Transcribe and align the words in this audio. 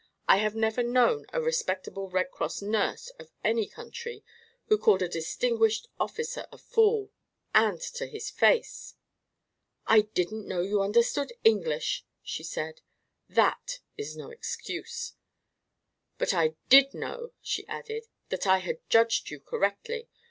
I 0.27 0.37
have 0.37 0.55
never 0.55 0.81
known 0.81 1.27
a 1.31 1.39
respectable 1.39 2.09
Red 2.09 2.31
Cross 2.31 2.63
nurse, 2.63 3.09
of 3.19 3.29
any 3.43 3.67
country, 3.67 4.23
who 4.65 4.79
called 4.79 5.03
a 5.03 5.07
distinguished 5.07 5.89
officer 5.99 6.47
a 6.51 6.57
fool 6.57 7.11
and 7.53 7.79
to 7.79 8.07
his 8.07 8.31
face." 8.31 8.95
"I 9.85 10.01
didn't 10.15 10.47
know 10.47 10.61
you 10.63 10.81
understood 10.81 11.33
English," 11.43 12.03
she 12.23 12.41
said. 12.43 12.81
"That 13.29 13.77
is 13.95 14.17
no 14.17 14.31
excuse!" 14.31 15.13
"But 16.17 16.33
I 16.33 16.55
did 16.67 16.95
know," 16.95 17.33
she 17.39 17.67
added, 17.67 18.07
"that 18.29 18.47
I 18.47 18.57
had 18.57 18.79
judged 18.89 19.29
you 19.29 19.39
correctly. 19.39 20.09